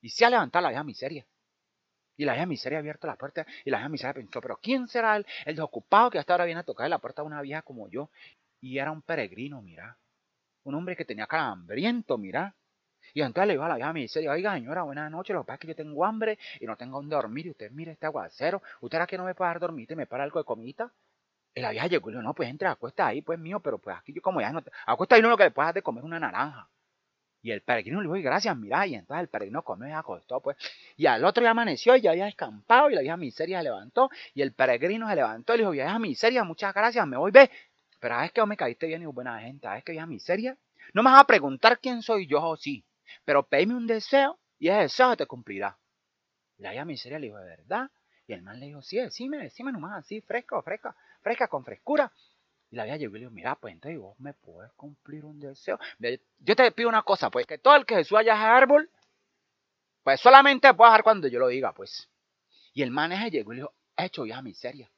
Y 0.00 0.08
se 0.08 0.24
ha 0.24 0.30
levantado 0.30 0.62
la 0.62 0.70
vieja 0.70 0.84
miseria. 0.84 1.26
Y 2.20 2.26
la 2.26 2.34
vieja 2.34 2.44
miseria 2.44 2.76
ha 2.76 2.80
abierto 2.80 3.06
la 3.06 3.16
puerta, 3.16 3.46
y 3.64 3.70
la 3.70 3.78
vieja 3.78 3.88
miseria 3.88 4.12
pensó, 4.12 4.42
pero 4.42 4.58
¿quién 4.62 4.86
será 4.88 5.16
el, 5.16 5.24
el 5.46 5.56
desocupado 5.56 6.10
que 6.10 6.18
hasta 6.18 6.34
ahora 6.34 6.44
viene 6.44 6.60
a 6.60 6.64
tocar 6.64 6.86
la 6.90 6.98
puerta 6.98 7.22
de 7.22 7.26
una 7.26 7.40
vieja 7.40 7.62
como 7.62 7.88
yo? 7.88 8.10
Y 8.60 8.76
era 8.76 8.90
un 8.90 9.00
peregrino, 9.00 9.62
mira. 9.62 9.96
Un 10.64 10.74
hombre 10.74 10.96
que 10.96 11.06
tenía 11.06 11.26
cara 11.26 11.46
hambriento, 11.46 12.18
mira. 12.18 12.54
Y 13.14 13.22
entonces 13.22 13.46
le 13.46 13.54
dijo 13.54 13.64
a 13.64 13.70
la 13.70 13.76
vieja 13.76 13.94
miseria, 13.94 14.32
oiga 14.32 14.52
señora, 14.52 14.82
buenas 14.82 15.10
noches, 15.10 15.32
lo 15.32 15.44
que 15.44 15.46
pasa 15.46 15.54
es 15.54 15.60
que 15.60 15.68
yo 15.68 15.74
tengo 15.76 16.04
hambre 16.04 16.38
y 16.60 16.66
no 16.66 16.76
tengo 16.76 16.98
dónde 16.98 17.16
dormir, 17.16 17.46
y 17.46 17.50
usted 17.52 17.70
mire 17.70 17.92
este 17.92 18.04
aguacero, 18.04 18.60
¿usted 18.82 18.96
era 18.96 19.06
que 19.06 19.16
no 19.16 19.24
me 19.24 19.34
puede 19.34 19.48
dar 19.48 19.58
dormir 19.58 19.90
y 19.90 19.96
me 19.96 20.04
para 20.04 20.22
algo 20.22 20.40
de 20.40 20.44
comida? 20.44 20.92
Y 21.54 21.62
la 21.62 21.70
vieja 21.70 21.86
llegó 21.86 22.10
y 22.10 22.12
le 22.12 22.18
dijo, 22.18 22.28
no, 22.28 22.34
pues 22.34 22.50
entre, 22.50 22.68
acuesta 22.68 23.06
ahí, 23.06 23.22
pues 23.22 23.38
mío, 23.38 23.60
pero 23.60 23.78
pues 23.78 23.96
aquí 23.96 24.12
yo 24.12 24.20
como 24.20 24.42
ya 24.42 24.52
no, 24.52 24.60
te... 24.60 24.70
acuesta 24.84 25.14
ahí 25.14 25.22
no 25.22 25.30
lo 25.30 25.38
que 25.38 25.44
le 25.44 25.52
puedas 25.52 25.72
de 25.72 25.80
comer 25.80 26.04
una 26.04 26.20
naranja. 26.20 26.68
Y 27.42 27.52
el 27.52 27.62
peregrino 27.62 28.02
le 28.02 28.08
dijo, 28.08 28.22
gracias, 28.22 28.56
mira, 28.56 28.86
y 28.86 28.94
entonces 28.94 29.22
el 29.22 29.28
peregrino 29.28 29.62
comió 29.62 29.88
y 29.88 29.92
acostó, 29.92 30.40
pues. 30.40 30.56
Y 30.96 31.06
al 31.06 31.24
otro 31.24 31.42
día 31.42 31.50
amaneció 31.52 31.96
y 31.96 32.02
ya 32.02 32.10
había 32.10 32.28
escampado 32.28 32.90
y 32.90 32.94
la 32.94 33.00
vieja 33.00 33.16
miseria 33.16 33.58
se 33.58 33.64
levantó 33.64 34.10
y 34.34 34.42
el 34.42 34.52
peregrino 34.52 35.08
se 35.08 35.16
levantó 35.16 35.54
y 35.54 35.58
le 35.58 35.62
dijo, 35.62 35.70
vieja 35.70 35.98
miseria, 35.98 36.44
muchas 36.44 36.74
gracias, 36.74 37.06
me 37.06 37.16
voy, 37.16 37.30
ve. 37.30 37.50
Pero 37.98 38.20
es 38.20 38.32
que 38.32 38.44
me 38.44 38.56
caíste 38.56 38.86
bien 38.86 39.02
y 39.02 39.06
buena 39.06 39.40
gente, 39.40 39.68
es 39.76 39.84
que 39.84 39.92
vieja 39.92 40.06
miseria, 40.06 40.56
no 40.92 41.02
me 41.02 41.10
vas 41.10 41.20
a 41.20 41.26
preguntar 41.26 41.78
quién 41.78 42.02
soy 42.02 42.26
yo 42.26 42.42
o 42.42 42.56
sí, 42.56 42.84
pero 43.24 43.46
pedime 43.46 43.74
un 43.74 43.86
deseo 43.86 44.38
y 44.58 44.68
ese 44.68 44.80
deseo 44.80 45.16
te 45.16 45.26
cumplirá. 45.26 45.78
La 46.58 46.70
vieja 46.70 46.84
miseria 46.84 47.18
le 47.18 47.28
dijo, 47.28 47.38
¿de 47.38 47.46
verdad? 47.46 47.90
Y 48.26 48.32
el 48.32 48.42
man 48.42 48.60
le 48.60 48.66
dijo, 48.66 48.82
sí, 48.82 48.96
decime, 48.96 49.38
decime 49.38 49.72
nomás 49.72 49.98
así, 49.98 50.20
fresco, 50.20 50.62
fresca, 50.62 50.94
fresca, 51.22 51.48
con 51.48 51.64
frescura. 51.64 52.12
Y 52.70 52.76
la 52.76 52.84
vieja 52.84 52.98
llegó 52.98 53.16
y 53.16 53.18
le 53.18 53.24
dijo, 53.26 53.32
mira, 53.32 53.56
pues 53.56 53.74
entonces 53.74 54.00
vos 54.00 54.18
me 54.20 54.32
puedes 54.32 54.72
cumplir 54.72 55.24
un 55.24 55.40
deseo. 55.40 55.78
Yo 56.38 56.56
te 56.56 56.70
pido 56.72 56.88
una 56.88 57.02
cosa, 57.02 57.30
pues 57.30 57.46
que 57.46 57.58
todo 57.58 57.74
el 57.74 57.84
que 57.84 57.96
Jesús 57.96 58.16
haya 58.18 58.34
ese 58.34 58.42
árbol, 58.44 58.90
pues 60.04 60.20
solamente 60.20 60.72
puedo 60.74 60.90
dejar 60.90 61.02
cuando 61.02 61.28
yo 61.28 61.40
lo 61.40 61.48
diga, 61.48 61.72
pues. 61.72 62.08
Y 62.72 62.82
el 62.82 62.90
man 62.90 63.12
ese 63.12 63.30
llegó 63.30 63.52
y 63.52 63.56
le 63.56 63.62
dijo, 63.62 63.74
hecho 63.96 64.24
ya 64.24 64.40
miseria. 64.40 64.90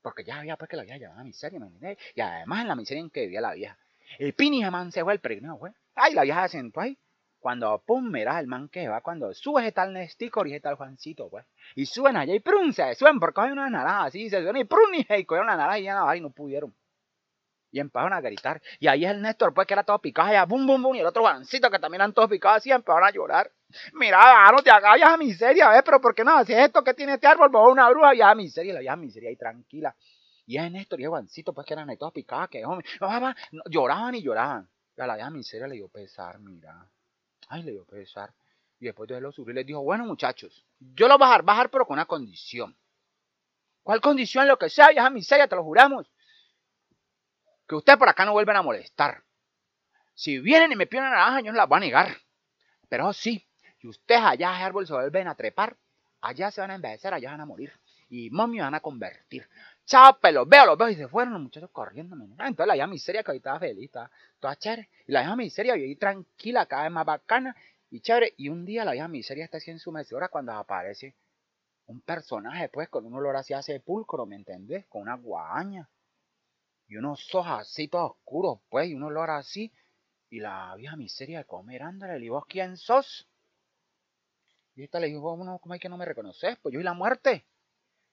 Porque 0.00 0.24
ya 0.24 0.38
había 0.38 0.56
pues 0.56 0.68
que 0.68 0.76
la 0.76 0.82
vieja 0.82 0.98
llevaba 0.98 1.22
miseria, 1.22 1.60
¿me 1.60 1.66
entiendes? 1.66 1.98
Y 2.14 2.20
además 2.22 2.62
en 2.62 2.68
la 2.68 2.74
miseria 2.74 3.00
en 3.02 3.10
que 3.10 3.22
vivía 3.22 3.40
la 3.40 3.52
vieja. 3.52 3.78
El 4.18 4.32
pini 4.34 4.64
man 4.70 4.90
se 4.90 5.04
fue, 5.04 5.12
el 5.12 5.20
peregrino 5.20 5.58
fue. 5.58 5.72
Ay, 5.94 6.14
la 6.14 6.22
vieja 6.22 6.48
se 6.48 6.58
sentó 6.58 6.80
ahí. 6.80 6.98
Cuando, 7.38 7.82
pum, 7.84 8.10
mira 8.10 8.38
el 8.38 8.46
man 8.46 8.68
que 8.68 8.88
va, 8.88 9.00
cuando 9.00 9.34
sube 9.34 9.66
está 9.66 9.84
el 9.84 9.92
Nesticor 9.92 10.46
y 10.46 10.54
está 10.54 10.70
el 10.70 10.76
Juancito, 10.76 11.28
pues. 11.28 11.44
Y 11.74 11.86
suben 11.86 12.16
allá 12.16 12.34
y 12.34 12.40
prun, 12.40 12.72
se 12.72 12.94
suben 12.94 13.18
porque 13.18 13.40
hay 13.40 13.50
una 13.50 13.68
naranja 13.68 14.04
así, 14.04 14.30
se 14.30 14.40
suben 14.40 14.58
y 14.58 14.64
prun, 14.64 14.94
y 14.94 15.24
cogieron 15.24 15.48
una 15.48 15.56
naranja 15.56 15.78
y 15.80 15.84
ya 15.84 16.16
y 16.16 16.20
no 16.20 16.30
pudieron. 16.30 16.72
Y 17.72 17.80
empezaron 17.80 18.12
a 18.12 18.20
gritar. 18.20 18.60
Y 18.78 18.86
ahí 18.86 19.06
es 19.06 19.10
el 19.10 19.22
Néstor, 19.22 19.54
pues, 19.54 19.66
que 19.66 19.72
era 19.72 19.82
todo 19.82 19.98
picado, 19.98 20.28
allá, 20.28 20.44
bum, 20.44 20.66
bum, 20.66 20.82
bum, 20.82 20.94
y 20.94 21.00
el 21.00 21.06
otro 21.06 21.22
Juancito, 21.22 21.70
que 21.70 21.78
también 21.78 22.02
eran 22.02 22.12
todos 22.12 22.28
picados 22.28 22.58
así, 22.58 22.70
empezaron 22.70 23.08
a 23.08 23.10
llorar. 23.10 23.50
Mira, 23.94 24.52
no 24.52 24.58
te 24.62 24.70
hagas 24.70 24.94
vieja 24.96 25.16
miseria, 25.16 25.70
¿ves? 25.70 25.82
Pero 25.82 25.98
¿por 25.98 26.14
qué 26.14 26.22
no? 26.22 26.44
Si 26.44 26.52
es 26.52 26.58
esto 26.58 26.84
que 26.84 26.92
tiene 26.92 27.14
este 27.14 27.26
árbol, 27.26 27.50
pues 27.50 27.64
una 27.66 27.88
bruja, 27.88 28.12
vieja 28.12 28.34
miseria, 28.34 28.74
la 28.74 28.80
vieja 28.80 28.96
miseria 28.96 29.30
ahí 29.30 29.36
tranquila. 29.36 29.96
Y 30.44 30.58
es 30.58 30.70
Néstor 30.70 31.00
y 31.00 31.04
el 31.04 31.08
Juancito, 31.08 31.54
pues, 31.54 31.66
que 31.66 31.72
eran 31.72 31.88
ahí 31.88 31.96
todos 31.96 32.12
picados, 32.12 32.50
que, 32.50 32.62
hombre, 32.66 32.86
lloraban 33.70 34.14
y 34.14 34.22
lloraban. 34.22 34.68
Y 34.94 35.00
a 35.00 35.06
la 35.06 35.14
vieja 35.14 35.30
miseria 35.30 35.66
le 35.66 35.76
dio 35.76 35.88
pesar, 35.88 36.38
mira. 36.40 36.86
Ay, 37.48 37.62
le 37.62 37.72
dio 37.72 37.86
pesar. 37.86 38.34
Y 38.80 38.84
después 38.84 39.08
de 39.08 39.18
lo 39.18 39.32
subir, 39.32 39.54
les 39.54 39.64
dijo, 39.64 39.80
bueno, 39.80 40.04
muchachos, 40.04 40.66
yo 40.78 41.08
lo 41.08 41.14
a 41.14 41.16
bajar, 41.16 41.42
bajar, 41.42 41.70
pero 41.70 41.86
con 41.86 41.94
una 41.94 42.04
condición. 42.04 42.76
¿Cuál 43.82 44.02
condición? 44.02 44.46
Lo 44.46 44.58
que 44.58 44.68
sea, 44.68 44.88
vieja 44.88 45.08
miseria, 45.08 45.48
te 45.48 45.56
lo 45.56 45.64
juramos 45.64 46.10
que 47.66 47.74
usted 47.74 47.98
por 47.98 48.08
acá 48.08 48.24
no 48.24 48.32
vuelven 48.32 48.56
a 48.56 48.62
molestar. 48.62 49.22
Si 50.14 50.38
vienen 50.38 50.72
y 50.72 50.76
me 50.76 50.86
piden 50.86 51.04
naranja, 51.04 51.40
yo 51.40 51.52
no 51.52 51.58
las 51.58 51.68
voy 51.68 51.78
a 51.78 51.80
negar. 51.80 52.16
Pero 52.88 53.12
sí, 53.12 53.46
si 53.78 53.88
ustedes 53.88 54.20
allá 54.22 54.54
ese 54.54 54.64
árbol 54.64 54.86
se 54.86 54.92
vuelven 54.92 55.28
a 55.28 55.34
trepar, 55.34 55.76
allá 56.20 56.50
se 56.50 56.60
van 56.60 56.70
a 56.70 56.74
envejecer, 56.74 57.14
allá 57.14 57.30
van 57.30 57.40
a 57.40 57.46
morir. 57.46 57.72
Y 58.08 58.28
mami 58.30 58.60
van 58.60 58.74
a 58.74 58.80
convertir. 58.80 59.48
Chao, 59.86 60.18
los 60.30 60.48
veo, 60.48 60.66
los 60.66 60.76
veo. 60.76 60.90
Y 60.90 60.96
se 60.96 61.08
fueron 61.08 61.32
los 61.32 61.42
muchachos 61.42 61.70
corriendo. 61.72 62.14
Entonces 62.14 62.66
la 62.66 62.74
vieja 62.74 62.86
miseria 62.86 63.22
que 63.22 63.32
ahí 63.32 63.38
estaba 63.38 63.58
feliz, 63.58 63.86
estaba 63.86 64.10
toda 64.38 64.56
chévere. 64.56 64.90
Y 65.06 65.12
la 65.12 65.20
vieja 65.20 65.36
miseria 65.36 65.72
ahí 65.72 65.96
tranquila, 65.96 66.66
cada 66.66 66.82
vez 66.82 66.92
más 66.92 67.06
bacana 67.06 67.56
y 67.90 68.00
chévere. 68.00 68.34
Y 68.36 68.50
un 68.50 68.66
día 68.66 68.84
la 68.84 68.92
vieja 68.92 69.08
miseria 69.08 69.44
está 69.44 69.56
así 69.56 69.70
en 69.70 69.78
su 69.78 69.90
mecedora 69.90 70.28
cuando 70.28 70.52
aparece 70.52 71.14
un 71.86 72.00
personaje, 72.02 72.68
pues, 72.68 72.88
con 72.88 73.06
un 73.06 73.14
olor 73.14 73.36
así 73.36 73.54
a 73.54 73.62
sepulcro, 73.62 74.26
¿me 74.26 74.36
entendés? 74.36 74.86
Con 74.86 75.02
una 75.02 75.16
guaña 75.16 75.88
y 76.92 76.96
unos 76.98 77.34
ojos 77.34 77.60
así 77.60 77.88
todos 77.88 78.10
oscuros, 78.10 78.58
pues, 78.68 78.90
y 78.90 78.94
un 78.94 79.04
olor 79.04 79.30
así. 79.30 79.72
Y 80.28 80.40
la 80.40 80.74
vieja 80.76 80.94
miseria 80.94 81.38
de 81.38 81.44
comer, 81.46 81.82
ándale, 81.82 82.22
¿y 82.22 82.28
vos 82.28 82.44
quién 82.46 82.76
sos? 82.76 83.26
Y 84.74 84.82
esta 84.82 85.00
le 85.00 85.06
dijo, 85.06 85.34
bueno, 85.34 85.58
¿cómo 85.58 85.74
es 85.74 85.80
que 85.80 85.88
no 85.88 85.96
me 85.96 86.04
reconoces? 86.04 86.58
Pues 86.58 86.74
yo 86.74 86.80
y 86.80 86.82
la 86.82 86.92
muerte. 86.92 87.46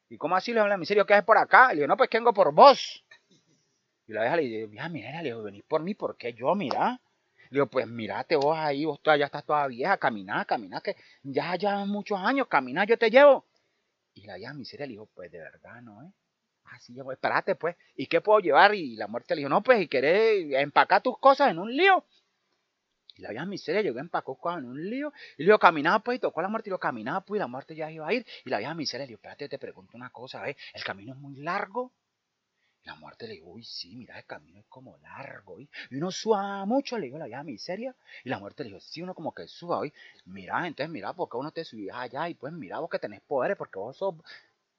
¿Y 0.08 0.18
cómo 0.18 0.38
así 0.38 0.54
le 0.54 0.62
habla 0.62 0.76
la 0.76 0.78
miseria? 0.78 1.04
¿Qué 1.04 1.18
es 1.18 1.24
por 1.24 1.38
acá? 1.38 1.70
Le 1.70 1.76
digo, 1.76 1.88
no, 1.88 1.98
pues 1.98 2.10
que 2.10 2.20
vengo 2.20 2.34
por 2.34 2.54
vos. 2.54 3.04
Y 4.08 4.14
la 4.14 4.22
vieja 4.22 4.38
le 4.38 4.44
dijo, 4.44 4.70
vieja, 4.70 4.88
mira, 4.88 5.22
le 5.22 5.30
digo, 5.30 5.44
venís 5.44 5.64
por 5.64 5.84
mí, 5.84 5.94
¿por 5.94 6.16
qué 6.16 6.34
yo? 6.34 6.56
Mira. 6.56 7.02
Le 7.50 7.56
digo, 7.58 7.68
pues 7.68 7.86
mirate 7.86 8.38
vos 8.38 8.58
ahí, 8.58 8.86
vos 8.86 9.02
ya 9.04 9.26
estás 9.26 9.44
toda 9.44 9.68
vieja, 9.68 9.98
caminá, 9.98 10.46
caminá, 10.46 10.80
que 10.80 10.96
ya 11.24 11.58
ya 11.58 11.84
muchos 11.84 12.18
años, 12.18 12.48
caminá, 12.48 12.86
yo 12.86 12.98
te 12.98 13.10
llevo. 13.10 13.46
Y 14.14 14.26
la 14.26 14.36
vieja 14.36 14.54
miseria 14.54 14.86
le 14.86 14.94
dijo, 14.94 15.10
pues 15.14 15.30
de 15.32 15.40
verdad, 15.40 15.82
¿no? 15.82 16.02
Eh? 16.04 16.12
Así, 16.72 16.96
ah, 17.00 17.04
espérate, 17.12 17.56
pues. 17.56 17.76
¿Y 17.96 18.08
qué 18.08 18.22
puedo 18.22 18.40
llevar? 18.40 18.76
Y 18.76 18.96
la 18.96 19.08
muerte 19.08 19.36
le 19.36 19.40
dijo, 19.40 19.50
no, 19.50 19.62
pues, 19.64 19.82
y 19.82 19.88
querés 19.88 20.54
empacar 20.54 21.02
tus 21.02 21.18
cosas 21.18 21.52
en 21.52 21.60
un 21.60 21.76
lío. 21.76 22.04
Y 23.16 23.22
la 23.22 23.32
vieja 23.32 23.46
miseria 23.46 23.82
llegó, 23.82 24.00
empacó 24.00 24.40
en 24.58 24.66
un 24.66 24.90
lío. 24.90 25.12
Y 25.38 25.44
le 25.44 25.48
dijo, 25.48 25.60
caminaba, 25.60 26.00
pues, 26.00 26.18
y 26.18 26.20
tocó 26.20 26.40
a 26.40 26.44
la 26.44 26.50
muerte 26.50 26.70
y 26.70 26.72
lo 26.72 26.80
caminaba, 26.80 27.22
pues, 27.22 27.38
y 27.38 27.40
la 27.40 27.48
muerte 27.48 27.76
ya 27.76 27.92
iba 27.92 28.08
a 28.08 28.14
ir. 28.14 28.26
Y 28.46 28.50
la 28.50 28.60
vieja 28.60 28.74
miseria 28.74 29.06
le 29.06 29.10
dijo, 29.10 29.18
espérate, 29.18 29.50
te 29.50 29.60
pregunto 29.60 29.98
una 29.98 30.10
cosa, 30.10 30.48
¿eh? 30.50 30.56
El 30.74 30.84
camino 30.84 31.14
es 31.14 31.20
muy 31.20 31.36
largo. 31.36 31.92
Y 32.82 32.88
la 32.88 32.96
muerte 32.96 33.28
le 33.28 33.34
dijo, 33.34 33.48
uy, 33.48 33.64
sí, 33.64 33.94
mira, 33.96 34.18
el 34.18 34.26
camino 34.26 34.60
es 34.60 34.66
como 34.68 34.98
largo. 35.00 35.60
Y 35.60 35.68
uno 35.92 36.12
suba 36.12 36.66
mucho, 36.66 36.98
le 36.98 37.08
dijo 37.08 37.18
la 37.18 37.26
vieja 37.26 37.44
miseria. 37.44 37.94
Y 38.24 38.30
la 38.30 38.40
muerte 38.40 38.64
le 38.64 38.70
dijo, 38.70 38.80
sí, 38.80 39.02
uno 39.02 39.14
como 39.14 39.34
que 39.34 39.48
suba 39.48 39.80
hoy. 39.80 39.92
Mira, 40.26 40.66
entonces, 40.66 40.90
mira, 40.90 41.12
porque 41.14 41.36
uno 41.36 41.52
te 41.52 41.66
subís 41.66 41.92
allá 41.92 42.30
y 42.30 42.36
pues 42.36 42.54
mira 42.54 42.80
vos 42.80 42.90
que 42.90 43.00
tenés 43.00 43.20
poderes, 43.22 43.58
porque 43.58 43.80
vos 43.80 43.98
sos 43.98 44.16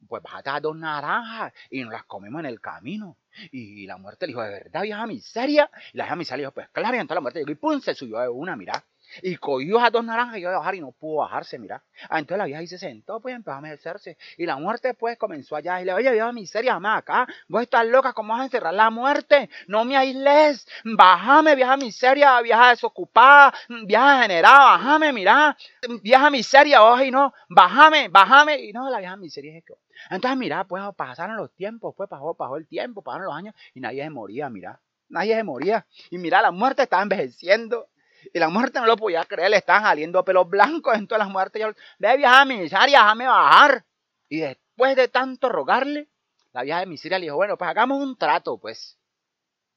pues 0.09 0.23
bajate 0.23 0.51
a 0.51 0.61
dos 0.61 0.77
naranjas 0.77 1.53
y 1.71 1.83
nos 1.83 1.93
las 1.93 2.05
comemos 2.05 2.41
en 2.41 2.47
el 2.47 2.61
camino. 2.61 3.17
Y 3.53 3.87
la 3.87 3.97
muerte 3.97 4.27
le 4.27 4.33
dijo, 4.33 4.43
¿de 4.43 4.51
verdad, 4.51 4.83
vieja 4.83 5.07
miseria? 5.07 5.71
Y 5.93 5.99
la 5.99 6.05
vieja 6.05 6.17
miseria 6.17 6.43
dijo, 6.43 6.53
pues 6.53 6.69
claro, 6.71 6.97
y 6.97 7.01
entonces 7.01 7.15
la 7.17 7.21
muerte 7.21 7.39
llegó 7.41 7.53
y 7.53 7.55
pum, 7.57 7.81
se 7.81 7.95
subió 7.95 8.19
de 8.21 8.29
una, 8.29 8.57
mira. 8.57 8.85
Y 9.23 9.37
cogió 9.37 9.81
a 9.81 9.91
dos 9.91 10.05
naranjas 10.05 10.37
y 10.39 10.41
iba 10.41 10.55
a 10.55 10.59
bajar 10.59 10.75
y 10.75 10.81
no 10.81 10.93
pudo 10.93 11.19
bajarse, 11.19 11.59
mira. 11.59 11.83
Ah, 12.09 12.19
entonces 12.19 12.39
la 12.39 12.45
vieja 12.45 12.61
ahí 12.61 12.67
se 12.67 12.79
sentó, 12.79 13.21
pues 13.21 13.35
empezó 13.35 13.57
a 13.57 13.61
merecerse. 13.61 14.17
Y 14.37 14.47
la 14.47 14.57
muerte, 14.57 14.95
pues, 14.95 15.19
comenzó 15.19 15.57
allá. 15.57 15.81
Y 15.81 15.85
le 15.85 15.93
oye, 15.93 16.11
vieja 16.11 16.33
miseria, 16.33 16.75
dame 16.75 16.89
acá. 16.91 17.27
Vos 17.49 17.63
estás 17.63 17.87
loca, 17.87 18.13
¿cómo 18.13 18.33
vas 18.33 18.43
a 18.43 18.45
encerrar 18.45 18.75
la 18.75 18.91
muerte? 18.91 19.51
No 19.67 19.85
me 19.85 19.97
aisles. 19.97 20.67
Bájame, 20.85 21.55
vieja 21.55 21.77
miseria, 21.77 22.41
vieja 22.41 22.71
desocupada, 22.71 23.55
vieja 23.87 24.23
generada, 24.23 24.59
bájame, 24.59 25.13
mira. 25.13 25.57
Vieja 26.03 26.31
miseria, 26.31 26.83
ojo, 26.85 27.03
y 27.03 27.11
no, 27.11 27.33
bájame, 27.49 28.09
bájame. 28.09 28.59
Y 28.61 28.73
no, 28.73 28.89
la 28.91 28.99
vieja 28.99 29.17
miseria 29.17 29.59
es 29.59 29.65
que. 29.65 29.75
Entonces, 30.09 30.39
mira, 30.39 30.65
pues 30.65 30.83
pasaron 30.97 31.37
los 31.37 31.53
tiempos, 31.55 31.95
pues 31.97 32.09
pasó, 32.09 32.35
pasó 32.35 32.57
el 32.57 32.67
tiempo, 32.67 33.03
pasaron 33.03 33.27
los 33.27 33.35
años 33.35 33.55
y 33.75 33.81
nadie 33.81 34.03
se 34.03 34.11
moría, 34.11 34.49
mira. 34.49 34.81
Nadie 35.09 35.35
se 35.35 35.43
moría. 35.43 35.87
Y 36.11 36.19
mira, 36.19 36.41
la 36.41 36.53
muerte 36.53 36.83
estaba 36.83 37.03
envejeciendo. 37.03 37.89
Y 38.33 38.39
la 38.39 38.49
muerte 38.49 38.81
no 38.81 38.87
lo 38.87 38.97
podía 38.97 39.25
creer, 39.25 39.51
le 39.51 39.57
estaban 39.59 39.83
saliendo 39.83 40.25
pelos 40.25 40.49
blancos 40.49 40.97
en 40.97 41.07
todas 41.07 41.21
las 41.21 41.31
muertes. 41.31 41.75
Ve, 41.99 42.17
vieja 42.17 42.45
miseria, 42.45 43.01
déjame 43.01 43.27
bajar. 43.27 43.85
Y 44.29 44.41
después 44.41 44.97
de 44.97 45.09
tanto 45.09 45.49
rogarle, 45.49 46.09
la 46.53 46.63
vieja 46.63 46.81
de 46.81 46.87
miseria 46.87 47.19
le 47.19 47.27
dijo, 47.27 47.37
bueno, 47.37 47.57
pues 47.57 47.71
hagamos 47.71 48.03
un 48.03 48.17
trato, 48.17 48.59
pues. 48.59 48.99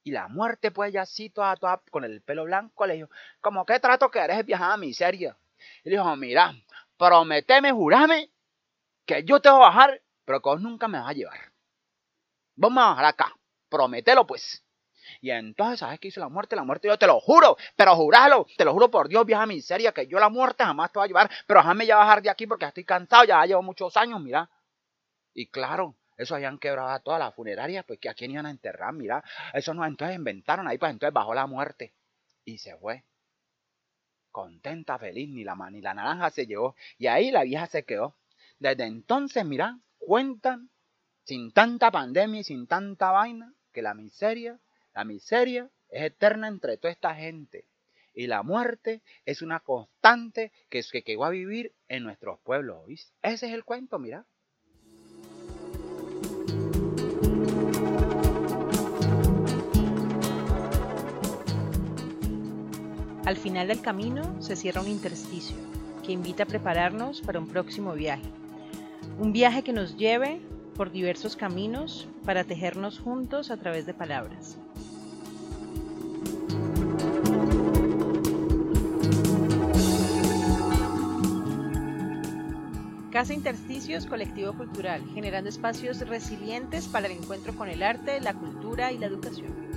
Y 0.04 0.12
la 0.12 0.28
muerte, 0.28 0.72
pues 0.72 0.92
ya 0.92 1.04
así, 1.04 1.30
toda, 1.30 1.56
toda, 1.56 1.82
con 1.90 2.04
el 2.04 2.22
pelo 2.22 2.44
blanco, 2.44 2.86
le 2.86 2.96
dijo, 2.96 3.10
¿cómo 3.40 3.66
qué 3.66 3.80
trato 3.80 4.12
que 4.12 4.20
eres 4.20 4.46
viajada 4.46 4.76
miseria? 4.78 5.38
Y 5.84 5.90
le 5.90 5.98
dijo, 5.98 6.16
mira, 6.16 6.54
prometeme, 6.98 7.72
jurame, 7.72 8.30
que 9.06 9.24
yo 9.24 9.40
te 9.40 9.50
voy 9.50 9.64
a 9.64 9.68
bajar, 9.68 10.02
pero 10.26 10.42
que 10.42 10.50
vos 10.50 10.62
nunca 10.62 10.88
me 10.88 11.00
vas 11.00 11.10
a 11.10 11.14
llevar. 11.14 11.40
Vamos 12.56 12.84
a 12.84 12.88
bajar 12.90 13.06
acá, 13.06 13.36
promételo 13.70 14.28
pues. 14.28 14.63
Y 15.24 15.32
entonces, 15.32 15.80
¿sabes 15.80 16.02
qué 16.02 16.10
hizo 16.10 16.20
la 16.20 16.28
muerte? 16.28 16.54
La 16.54 16.66
muerte, 16.66 16.90
yo 16.90 17.00
te 17.00 17.08
lo 17.08 17.18
juro, 17.22 17.56
pero 17.78 17.96
juralo, 17.96 18.46
te 18.58 18.66
lo 18.66 18.74
juro 18.74 18.92
por 18.92 19.08
Dios, 19.08 19.26
vieja 19.26 19.46
miseria, 19.46 19.94
que 19.94 20.06
yo 20.06 20.20
la 20.20 20.28
muerte 20.28 20.66
jamás 20.66 20.92
te 20.92 21.00
va 21.00 21.06
a 21.06 21.08
llevar, 21.08 21.32
pero 21.48 21.62
jamás 21.62 21.78
me 21.78 21.86
voy 21.86 21.92
a 21.92 21.96
bajar 21.96 22.22
de 22.22 22.30
aquí 22.30 22.46
porque 22.46 22.66
estoy 22.66 22.84
cansado, 22.84 23.24
ya 23.24 23.46
llevo 23.46 23.64
muchos 23.64 23.96
años, 23.96 24.20
mira. 24.20 24.50
Y 25.34 25.48
claro, 25.48 25.96
eso 26.18 26.36
habían 26.36 26.58
quebrado 26.60 26.90
a 26.90 27.00
todas 27.00 27.22
las 27.22 27.34
funerarias, 27.34 27.86
pues 27.86 28.00
que 28.00 28.10
a 28.10 28.14
quién 28.14 28.32
iban 28.32 28.48
a 28.48 28.50
enterrar, 28.50 28.92
mira. 28.92 29.24
Eso 29.54 29.74
no, 29.74 29.86
entonces 29.86 30.18
inventaron 30.18 30.68
ahí, 30.68 30.78
pues 30.78 30.92
entonces 30.92 31.14
bajó 31.14 31.34
la 31.34 31.48
muerte. 31.48 31.94
Y 32.44 32.58
se 32.58 32.76
fue. 32.76 33.06
Contenta, 34.30 35.00
feliz, 35.00 35.30
ni 35.30 35.46
la, 35.46 35.56
ni 35.72 35.80
la 35.80 35.94
naranja 35.94 36.32
se 36.32 36.48
llevó. 36.48 36.76
Y 36.98 37.08
ahí 37.08 37.32
la 37.32 37.44
vieja 37.44 37.68
se 37.68 37.86
quedó. 37.86 38.18
Desde 38.60 38.84
entonces, 38.84 39.46
mira, 39.46 39.80
cuentan, 40.00 40.70
sin 41.24 41.54
tanta 41.54 41.92
pandemia 41.92 42.42
y 42.42 42.44
sin 42.44 42.68
tanta 42.68 43.12
vaina, 43.12 43.54
que 43.72 43.82
la 43.82 43.94
miseria, 43.94 44.60
la 44.94 45.04
miseria 45.04 45.70
es 45.90 46.04
eterna 46.04 46.48
entre 46.48 46.78
toda 46.78 46.92
esta 46.92 47.16
gente. 47.16 47.66
Y 48.14 48.28
la 48.28 48.44
muerte 48.44 49.02
es 49.26 49.42
una 49.42 49.60
constante 49.60 50.52
que, 50.70 50.84
que, 50.84 51.04
que 51.04 51.18
va 51.18 51.28
a 51.28 51.32
vivir 51.32 51.74
en 51.88 52.04
nuestros 52.04 52.40
pueblos. 52.42 52.84
Ese 53.24 53.48
es 53.48 53.54
el 53.54 53.64
cuento, 53.64 53.98
mira. 53.98 54.26
Al 63.26 63.38
final 63.38 63.70
del 63.70 63.82
camino 63.82 64.42
se 64.42 64.56
cierra 64.56 64.82
un 64.82 64.90
intersticio 64.90 65.56
que 66.06 66.12
invita 66.12 66.44
a 66.44 66.46
prepararnos 66.46 67.22
para 67.22 67.40
un 67.40 67.48
próximo 67.48 67.94
viaje. 67.94 68.30
Un 69.18 69.32
viaje 69.32 69.64
que 69.64 69.74
nos 69.74 69.98
lleve 69.98 70.42
por 70.76 70.92
diversos 70.92 71.36
caminos 71.36 72.08
para 72.26 72.44
tejernos 72.44 73.00
juntos 73.00 73.50
a 73.50 73.58
través 73.58 73.86
de 73.86 73.94
palabras. 73.94 74.58
Casa 83.14 83.36
Intersticios 83.36 84.08
Colectivo 84.08 84.54
Cultural, 84.54 85.04
generando 85.14 85.48
espacios 85.48 86.00
resilientes 86.00 86.88
para 86.88 87.06
el 87.06 87.12
encuentro 87.12 87.56
con 87.56 87.70
el 87.70 87.84
arte, 87.84 88.20
la 88.20 88.34
cultura 88.34 88.92
y 88.92 88.98
la 88.98 89.06
educación. 89.06 89.73